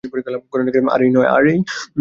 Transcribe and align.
আর 0.91 1.01
এই, 1.01 1.09
নয়। 1.09 1.29